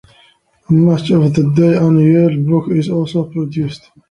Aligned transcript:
A 0.67 0.71
"Match 0.73 1.11
of 1.11 1.31
the 1.35 1.43
Day 1.55 1.77
Annual" 1.77 2.37
book 2.43 2.71
is 2.71 2.89
also 2.89 3.25
produced. 3.25 3.91